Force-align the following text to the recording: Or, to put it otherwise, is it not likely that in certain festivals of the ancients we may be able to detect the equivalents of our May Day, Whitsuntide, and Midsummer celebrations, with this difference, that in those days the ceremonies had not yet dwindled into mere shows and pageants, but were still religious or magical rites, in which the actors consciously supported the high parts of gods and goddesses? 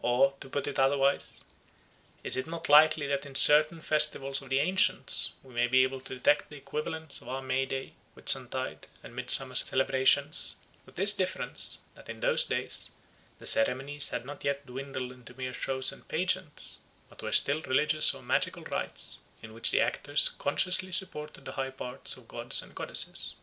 Or, 0.00 0.32
to 0.40 0.48
put 0.48 0.66
it 0.66 0.78
otherwise, 0.78 1.44
is 2.24 2.34
it 2.34 2.46
not 2.46 2.70
likely 2.70 3.06
that 3.08 3.26
in 3.26 3.34
certain 3.34 3.82
festivals 3.82 4.40
of 4.40 4.48
the 4.48 4.58
ancients 4.58 5.34
we 5.42 5.52
may 5.52 5.66
be 5.66 5.82
able 5.82 6.00
to 6.00 6.14
detect 6.14 6.48
the 6.48 6.56
equivalents 6.56 7.20
of 7.20 7.28
our 7.28 7.42
May 7.42 7.66
Day, 7.66 7.92
Whitsuntide, 8.14 8.86
and 9.02 9.14
Midsummer 9.14 9.54
celebrations, 9.54 10.56
with 10.86 10.96
this 10.96 11.12
difference, 11.12 11.80
that 11.94 12.08
in 12.08 12.20
those 12.20 12.46
days 12.46 12.90
the 13.38 13.46
ceremonies 13.46 14.08
had 14.08 14.24
not 14.24 14.44
yet 14.44 14.64
dwindled 14.64 15.12
into 15.12 15.36
mere 15.36 15.52
shows 15.52 15.92
and 15.92 16.08
pageants, 16.08 16.80
but 17.10 17.20
were 17.22 17.30
still 17.30 17.60
religious 17.60 18.14
or 18.14 18.22
magical 18.22 18.64
rites, 18.64 19.18
in 19.42 19.52
which 19.52 19.72
the 19.72 19.82
actors 19.82 20.30
consciously 20.38 20.90
supported 20.90 21.44
the 21.44 21.52
high 21.52 21.68
parts 21.68 22.16
of 22.16 22.28
gods 22.28 22.62
and 22.62 22.74
goddesses? 22.74 23.34